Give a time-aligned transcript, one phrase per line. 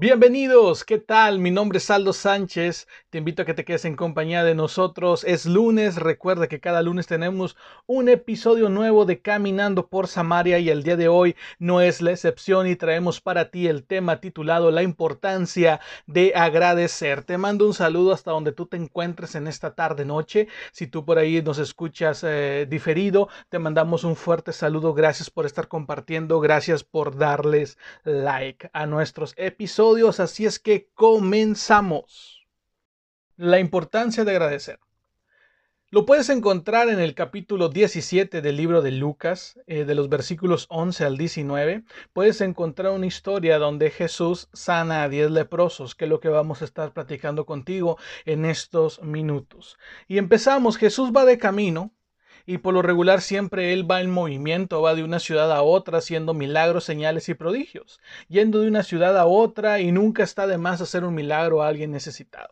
[0.00, 1.40] Bienvenidos, ¿qué tal?
[1.40, 5.24] Mi nombre es Aldo Sánchez, te invito a que te quedes en compañía de nosotros.
[5.24, 7.54] Es lunes, recuerda que cada lunes tenemos
[7.84, 12.12] un episodio nuevo de Caminando por Samaria y el día de hoy no es la
[12.12, 17.22] excepción y traemos para ti el tema titulado La importancia de agradecer.
[17.24, 20.48] Te mando un saludo hasta donde tú te encuentres en esta tarde noche.
[20.72, 24.94] Si tú por ahí nos escuchas eh, diferido, te mandamos un fuerte saludo.
[24.94, 29.89] Gracias por estar compartiendo, gracias por darles like a nuestros episodios
[30.20, 32.46] así es que comenzamos.
[33.36, 34.78] La importancia de agradecer.
[35.92, 40.66] Lo puedes encontrar en el capítulo 17 del libro de Lucas, eh, de los versículos
[40.68, 41.82] 11 al 19.
[42.12, 46.62] Puedes encontrar una historia donde Jesús sana a 10 leprosos, que es lo que vamos
[46.62, 49.78] a estar platicando contigo en estos minutos.
[50.06, 51.92] Y empezamos, Jesús va de camino
[52.50, 55.98] y por lo regular siempre él va en movimiento, va de una ciudad a otra
[55.98, 60.58] haciendo milagros, señales y prodigios, yendo de una ciudad a otra y nunca está de
[60.58, 62.48] más hacer un milagro a alguien necesitado.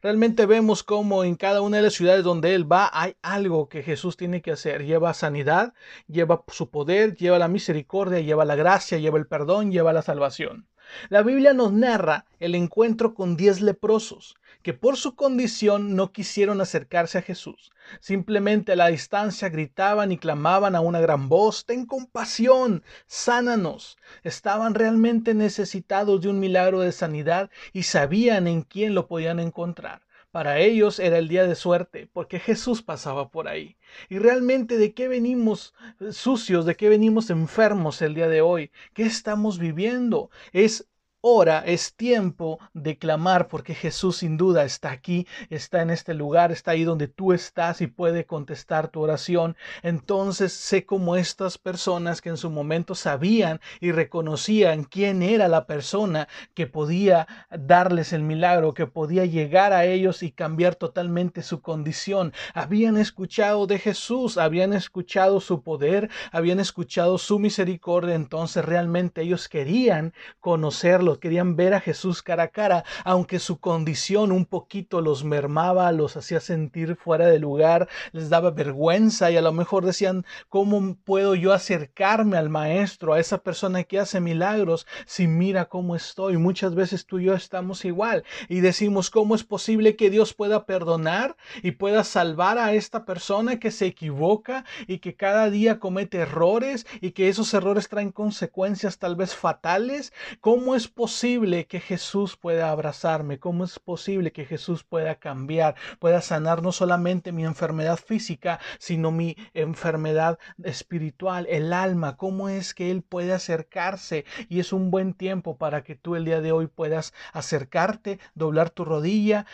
[0.00, 3.82] Realmente vemos cómo en cada una de las ciudades donde Él va hay algo que
[3.82, 4.86] Jesús tiene que hacer.
[4.86, 5.74] Lleva sanidad,
[6.08, 10.68] lleva su poder, lleva la misericordia, lleva la gracia, lleva el perdón, lleva la salvación.
[11.10, 16.62] La Biblia nos narra el encuentro con diez leprosos que por su condición no quisieron
[16.62, 17.70] acercarse a Jesús.
[18.00, 23.98] Simplemente a la distancia gritaban y clamaban a una gran voz, Ten compasión, sánanos.
[24.22, 30.00] Estaban realmente necesitados de un milagro de sanidad y sabían en quién lo podían encontrar.
[30.30, 33.76] Para ellos era el día de suerte, porque Jesús pasaba por ahí.
[34.08, 38.72] Y realmente de qué venimos eh, sucios, de qué venimos enfermos el día de hoy,
[38.94, 40.30] qué estamos viviendo.
[40.52, 40.88] Es
[41.26, 46.52] hora, es tiempo de clamar porque Jesús sin duda está aquí, está en este lugar,
[46.52, 49.56] está ahí donde tú estás y puede contestar tu oración.
[49.82, 55.66] Entonces sé como estas personas que en su momento sabían y reconocían quién era la
[55.66, 61.62] persona que podía darles el milagro, que podía llegar a ellos y cambiar totalmente su
[61.62, 62.34] condición.
[62.52, 69.48] Habían escuchado de Jesús, habían escuchado su poder, habían escuchado su misericordia, entonces realmente ellos
[69.48, 75.24] querían conocerlo querían ver a Jesús cara a cara, aunque su condición un poquito los
[75.24, 80.24] mermaba, los hacía sentir fuera de lugar, les daba vergüenza y a lo mejor decían,
[80.48, 85.96] ¿cómo puedo yo acercarme al Maestro, a esa persona que hace milagros, si mira cómo
[85.96, 86.36] estoy?
[86.36, 90.66] Muchas veces tú y yo estamos igual y decimos, ¿cómo es posible que Dios pueda
[90.66, 96.18] perdonar y pueda salvar a esta persona que se equivoca y que cada día comete
[96.18, 100.12] errores y que esos errores traen consecuencias tal vez fatales?
[100.40, 103.38] ¿Cómo es posible posible que Jesús pueda abrazarme?
[103.38, 109.10] ¿Cómo es posible que Jesús pueda cambiar, pueda sanar no solamente mi enfermedad física, sino
[109.10, 112.16] mi enfermedad espiritual, el alma?
[112.16, 114.24] ¿Cómo es que Él puede acercarse?
[114.48, 118.70] Y es un buen tiempo para que tú el día de hoy puedas acercarte, doblar
[118.70, 119.44] tu rodilla,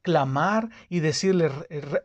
[0.00, 1.50] clamar y decirle,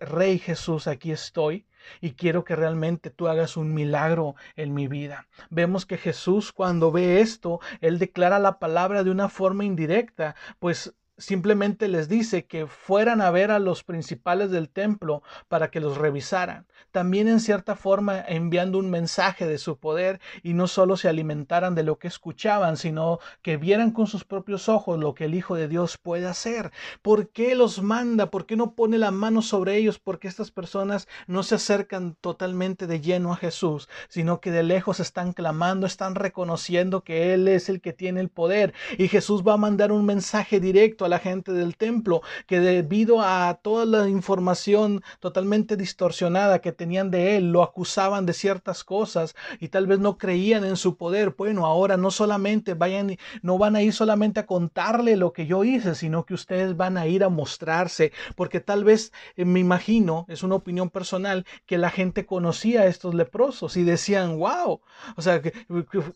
[0.01, 1.68] Rey Jesús, aquí estoy
[2.01, 5.27] y quiero que realmente tú hagas un milagro en mi vida.
[5.49, 10.93] Vemos que Jesús cuando ve esto, él declara la palabra de una forma indirecta, pues
[11.19, 15.97] simplemente les dice que fueran a ver a los principales del templo para que los
[15.97, 16.65] revisaran.
[16.91, 21.75] También en cierta forma enviando un mensaje de su poder y no solo se alimentaran
[21.75, 25.55] de lo que escuchaban, sino que vieran con sus propios ojos lo que el Hijo
[25.55, 26.71] de Dios puede hacer.
[27.01, 28.31] ¿Por qué los manda?
[28.31, 29.99] ¿Por qué no pone la mano sobre ellos?
[29.99, 34.99] Porque estas personas no se acercan totalmente de lleno a Jesús, sino que de lejos
[34.99, 39.53] están clamando, están reconociendo que Él es el que tiene el poder y Jesús va
[39.53, 45.01] a mandar un mensaje directo la gente del templo, que debido a toda la información
[45.19, 50.17] totalmente distorsionada que tenían de él, lo acusaban de ciertas cosas y tal vez no
[50.17, 51.35] creían en su poder.
[51.37, 55.63] Bueno, ahora no solamente vayan, no van a ir solamente a contarle lo que yo
[55.63, 60.25] hice, sino que ustedes van a ir a mostrarse, porque tal vez eh, me imagino,
[60.29, 64.81] es una opinión personal, que la gente conocía a estos leprosos y decían, wow,
[65.15, 65.53] o sea, que,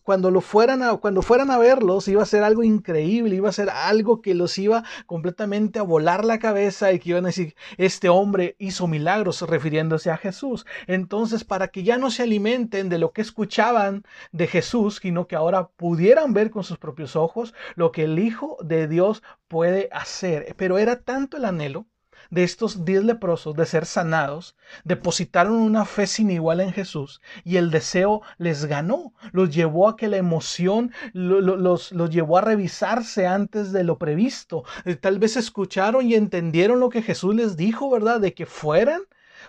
[0.04, 3.54] cuando lo fueran a, cuando fueran a verlos iba a ser algo increíble, iba a
[3.54, 7.56] ser algo que los iba completamente a volar la cabeza y que iban a decir,
[7.77, 10.65] este hombre hizo milagros refiriéndose a Jesús.
[10.88, 15.35] Entonces, para que ya no se alimenten de lo que escuchaban de Jesús, sino que
[15.35, 20.56] ahora pudieran ver con sus propios ojos lo que el Hijo de Dios puede hacer.
[20.57, 21.86] Pero era tanto el anhelo
[22.33, 27.57] de estos diez leprosos de ser sanados, depositaron una fe sin igual en Jesús y
[27.57, 33.27] el deseo les ganó, los llevó a que la emoción los, los llevó a revisarse
[33.27, 34.63] antes de lo previsto.
[34.85, 38.19] Eh, tal vez escucharon y entendieron lo que Jesús les dijo, ¿verdad?
[38.19, 39.01] De que fueran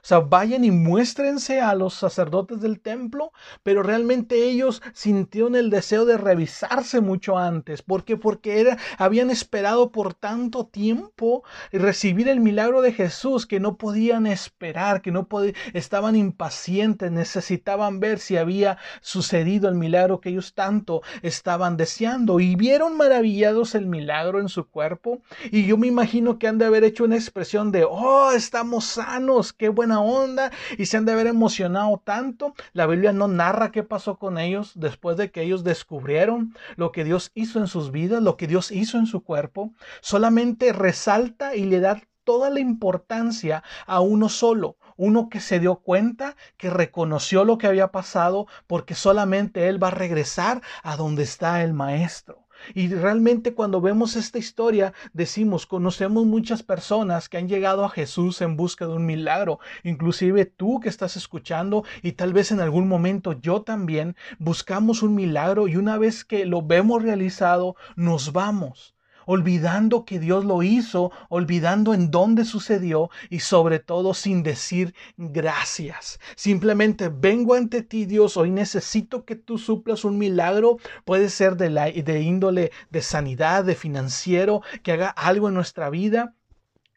[0.07, 6.05] sea, vayan y muéstrense a los sacerdotes del templo, pero realmente ellos sintieron el deseo
[6.05, 7.83] de revisarse mucho antes.
[7.83, 8.17] ¿Por qué?
[8.17, 11.43] Porque era, habían esperado por tanto tiempo
[11.73, 18.01] recibir el milagro de Jesús que no podían esperar, que no podían, estaban impacientes, necesitaban
[18.01, 22.41] ver si había sucedido el milagro que ellos tanto estaban deseando.
[22.41, 25.23] Y vieron maravillados el milagro en su cuerpo.
[25.51, 29.53] Y yo me imagino que han de haber hecho una expresión de, oh, estamos sanos,
[29.53, 29.69] qué
[30.01, 32.55] onda y se han de haber emocionado tanto.
[32.73, 37.05] La Biblia no narra qué pasó con ellos después de que ellos descubrieron lo que
[37.05, 39.73] Dios hizo en sus vidas, lo que Dios hizo en su cuerpo.
[40.01, 45.77] Solamente resalta y le da toda la importancia a uno solo, uno que se dio
[45.77, 51.23] cuenta, que reconoció lo que había pasado, porque solamente él va a regresar a donde
[51.23, 52.44] está el maestro.
[52.73, 58.41] Y realmente cuando vemos esta historia decimos, conocemos muchas personas que han llegado a Jesús
[58.41, 62.89] en busca de un milagro, inclusive tú que estás escuchando y tal vez en algún
[62.89, 68.94] momento yo también buscamos un milagro y una vez que lo vemos realizado nos vamos
[69.27, 76.19] olvidando que Dios lo hizo, olvidando en dónde sucedió y sobre todo sin decir gracias.
[76.37, 81.71] Simplemente vengo ante ti Dios, hoy necesito que tú suplas un milagro, puede ser de,
[81.71, 86.35] la, de índole de sanidad, de financiero, que haga algo en nuestra vida.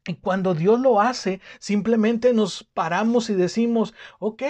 [0.06, 4.44] Y cuando Dios lo hace, simplemente nos paramos y decimos, ok,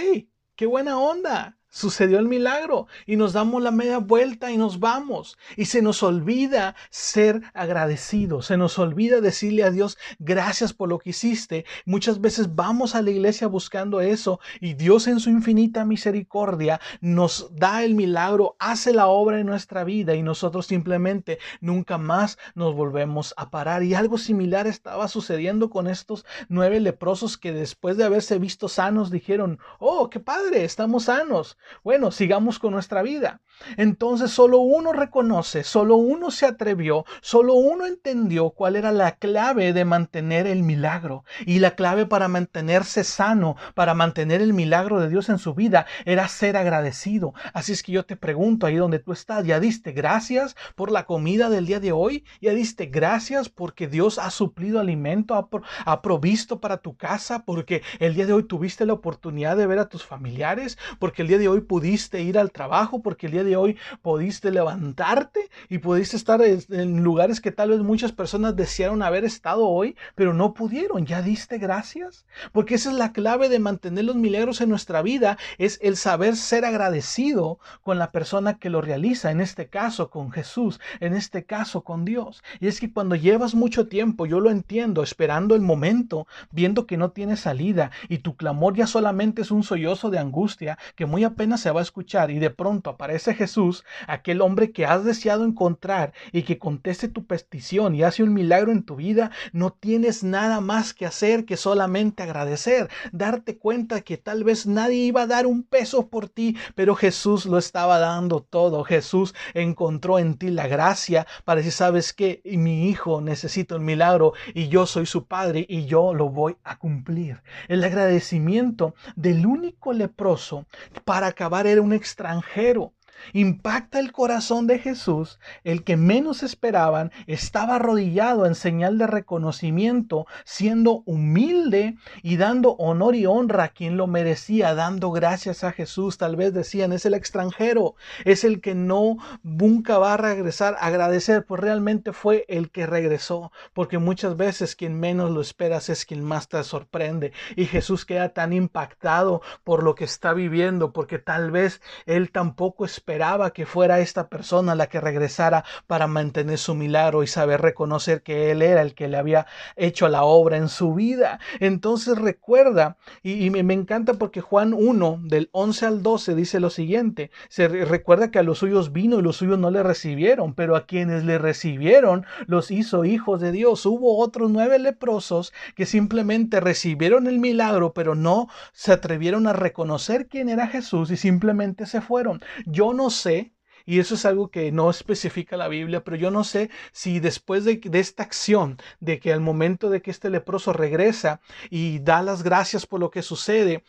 [0.55, 5.37] qué buena onda sucedió el milagro y nos damos la media vuelta y nos vamos.
[5.55, 10.99] Y se nos olvida ser agradecidos, se nos olvida decirle a Dios gracias por lo
[10.99, 11.65] que hiciste.
[11.85, 17.49] Muchas veces vamos a la iglesia buscando eso y Dios en su infinita misericordia nos
[17.55, 22.75] da el milagro, hace la obra en nuestra vida y nosotros simplemente nunca más nos
[22.75, 23.83] volvemos a parar.
[23.83, 29.11] Y algo similar estaba sucediendo con estos nueve leprosos que después de haberse visto sanos
[29.11, 31.56] dijeron, oh, qué padre, estamos sanos.
[31.83, 33.41] Bueno, sigamos con nuestra vida.
[33.75, 39.73] Entonces solo uno reconoce, solo uno se atrevió, solo uno entendió cuál era la clave
[39.73, 41.23] de mantener el milagro.
[41.45, 45.85] Y la clave para mantenerse sano, para mantener el milagro de Dios en su vida,
[46.05, 47.33] era ser agradecido.
[47.53, 51.05] Así es que yo te pregunto ahí donde tú estás, ¿ya diste gracias por la
[51.05, 52.25] comida del día de hoy?
[52.41, 55.49] ¿Ya diste gracias porque Dios ha suplido alimento, ha,
[55.85, 57.43] ha provisto para tu casa?
[57.43, 61.27] Porque el día de hoy tuviste la oportunidad de ver a tus familiares, porque el
[61.27, 65.79] día de hoy pudiste ir al trabajo, porque el día de hoy pudiste levantarte y
[65.79, 70.53] pudiste estar en lugares que tal vez muchas personas desearon haber estado hoy, pero no
[70.53, 71.05] pudieron.
[71.05, 72.25] ¿Ya diste gracias?
[72.51, 76.35] Porque esa es la clave de mantener los milagros en nuestra vida, es el saber
[76.35, 81.45] ser agradecido con la persona que lo realiza, en este caso con Jesús, en este
[81.45, 82.43] caso con Dios.
[82.59, 86.97] Y es que cuando llevas mucho tiempo, yo lo entiendo, esperando el momento, viendo que
[86.97, 91.23] no tiene salida y tu clamor ya solamente es un sollozo de angustia que muy
[91.37, 95.45] apenas se va a escuchar y de pronto aparece Jesús, aquel hombre que has deseado
[95.45, 100.23] encontrar y que conteste tu petición y hace un milagro en tu vida, no tienes
[100.23, 105.27] nada más que hacer que solamente agradecer, darte cuenta que tal vez nadie iba a
[105.27, 108.83] dar un peso por ti, pero Jesús lo estaba dando todo.
[108.83, 114.33] Jesús encontró en ti la gracia para decir, sabes que mi hijo necesita un milagro
[114.55, 117.43] y yo soy su padre y yo lo voy a cumplir.
[117.67, 120.65] El agradecimiento del único leproso
[121.05, 122.93] para acabar era un extranjero.
[123.33, 130.27] Impacta el corazón de Jesús, el que menos esperaban, estaba arrodillado en señal de reconocimiento,
[130.45, 136.17] siendo humilde y dando honor y honra a quien lo merecía, dando gracias a Jesús.
[136.17, 137.95] Tal vez decían, es el extranjero,
[138.25, 143.51] es el que no nunca va a regresar agradecer, pues realmente fue el que regresó,
[143.73, 147.33] porque muchas veces quien menos lo esperas es quien más te sorprende.
[147.55, 152.85] Y Jesús queda tan impactado por lo que está viviendo, porque tal vez él tampoco
[152.85, 157.61] espera esperaba que fuera esta persona la que regresara para mantener su milagro y saber
[157.61, 159.47] reconocer que Él era el que le había
[159.77, 161.39] hecho la obra en su vida.
[161.61, 167.31] Entonces recuerda, y, me, encanta porque Juan 1, del 11 al 12, dice lo siguiente,
[167.47, 170.85] se recuerda que a los suyos vino y los suyos no le recibieron, pero a
[170.85, 173.85] quienes le recibieron los hizo hijos de Dios.
[173.85, 180.27] Hubo otros nueve leprosos que simplemente recibieron el milagro, pero no se atrevieron a reconocer
[180.27, 182.41] quién era Jesús y simplemente se fueron.
[182.65, 183.53] Yo no sé
[183.85, 187.63] Y eso es algo que no especifica la Biblia, pero yo no sé si después
[187.63, 191.39] de, esta acción, de que al momento de que este leproso regresa
[191.69, 193.83] y da las gracias por lo que sucede,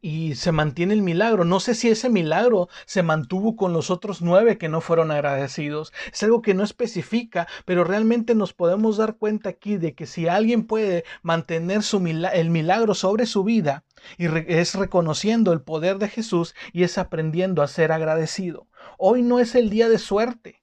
[0.00, 1.44] y se mantiene el milagro.
[1.44, 5.92] No sé si ese milagro se mantuvo con los otros nueve que no fueron agradecidos.
[6.12, 10.28] Es algo que no especifica, pero realmente nos podemos dar cuenta aquí de que si
[10.28, 13.84] alguien puede mantener su el milagro sobre su vida,
[14.16, 18.68] y es reconociendo el poder de Jesús y es aprendiendo a ser agradecido.
[18.98, 20.59] Hoy no es el día de suerte.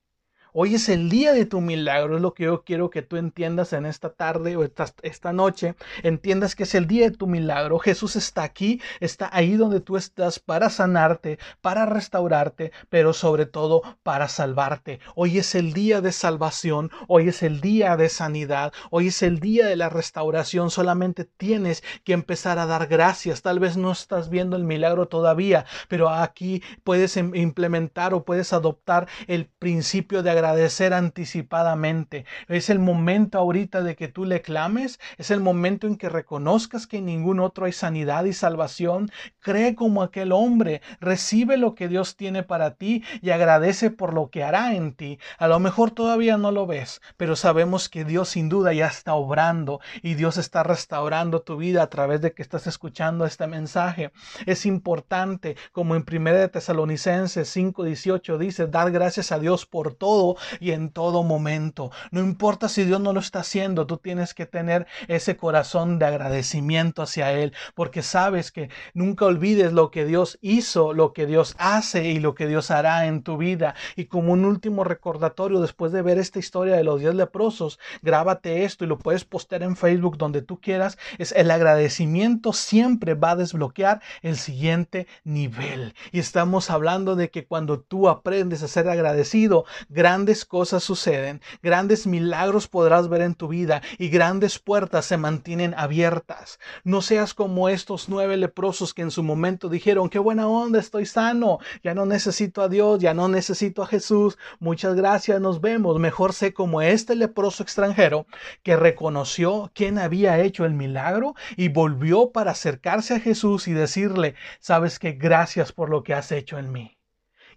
[0.54, 3.74] Hoy es el día de tu milagro, es lo que yo quiero que tú entiendas
[3.74, 5.76] en esta tarde o esta, esta, noche.
[6.04, 7.80] Entiendas que es el día de tu milagro.
[7.80, 13.82] Jesús está aquí, está ahí donde tú estás para sanarte, para restaurarte, pero sobre todo
[14.04, 15.00] para salvarte.
[15.16, 19.40] Hoy es el día de salvación, hoy es el día de sanidad, hoy es el
[19.40, 20.72] día de la restauración.
[20.72, 23.42] Solamente tienes que empezar a dar gracias.
[23.42, 29.08] Tal vez no estás viendo el milagro todavía, pero aquí puedes implementar o puedes adoptar
[29.28, 32.26] el principio de agradecimiento agradecer anticipadamente.
[32.48, 36.88] Es el momento ahorita de que tú le clames, es el momento en que reconozcas
[36.88, 39.12] que en ningún otro hay sanidad y salvación.
[39.40, 44.30] Cree como aquel hombre, recibe lo que Dios tiene para ti y agradece por lo
[44.30, 45.20] que hará en ti.
[45.38, 49.16] A lo mejor todavía no lo ves, pero sabemos que Dios sin duda ya está
[49.16, 54.12] obrando y Dios está restaurando tu vida a través de que estás escuchando este mensaje.
[54.46, 60.27] Es importante, como en 1 de Tesalonicenses 5:18 dice, dar gracias a Dios por todo
[60.60, 61.92] y en todo momento.
[62.12, 66.06] No importa si Dios no lo está haciendo, tú tienes que tener ese corazón de
[66.06, 71.56] agradecimiento hacia Él, porque sabes que nunca olvides lo que Dios hizo, lo que Dios
[71.58, 73.76] hace y lo que Dios hará en tu vida.
[73.96, 78.64] Y como un último recordatorio, después de ver esta historia de los diez leprosos, grábate
[78.64, 80.98] esto y lo puedes postear en Facebook donde tú quieras.
[81.18, 85.94] Es el agradecimiento siempre va a desbloquear el siguiente nivel.
[86.12, 91.42] Y estamos hablando de que cuando tú aprendes a ser agradecido, grandes grandes cosas suceden,
[91.62, 96.58] grandes milagros podrás ver en tu vida y grandes puertas se mantienen abiertas.
[96.84, 101.06] No seas como estos nueve leprosos que en su momento dijeron, qué buena onda, estoy
[101.06, 106.00] sano, ya no necesito a Dios, ya no necesito a Jesús, muchas gracias, nos vemos.
[106.00, 108.26] Mejor sé como este leproso extranjero
[108.64, 114.34] que reconoció quién había hecho el milagro y volvió para acercarse a Jesús y decirle,
[114.60, 116.97] sabes que gracias por lo que has hecho en mí.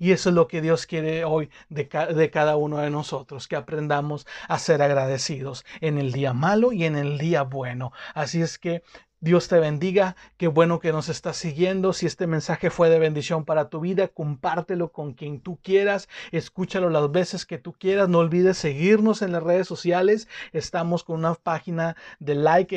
[0.00, 3.54] Y eso es lo que Dios quiere hoy de, de, cada uno de nosotros, que
[3.54, 7.92] aprendamos a ser agradecidos en el día malo y en el día bueno.
[8.14, 8.82] Así es que
[9.22, 10.16] Dios te bendiga.
[10.38, 11.92] Qué bueno que nos estás siguiendo.
[11.92, 16.08] Si este mensaje fue de bendición para tu vida, compártelo con quien tú quieras.
[16.32, 18.08] Escúchalo las veces que tú quieras.
[18.08, 20.26] No olvides seguirnos en las redes sociales.
[20.54, 22.74] Estamos con una página de like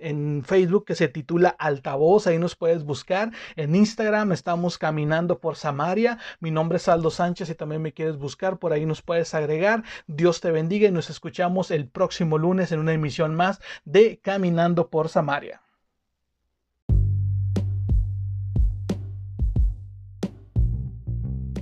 [0.00, 2.26] en, Facebook que se titula Altavoz.
[2.26, 3.32] Ahí nos puedes buscar.
[3.54, 6.16] En Instagram estamos caminando por Samaria.
[6.40, 8.58] Mi nombre es Aldo Sánchez y también me quieres buscar.
[8.58, 9.84] Por ahí nos puedes agregar.
[10.06, 14.88] Dios te bendiga y nos escuchamos el próximo lunes en una emisión más de Caminando
[14.88, 15.60] por Samaria.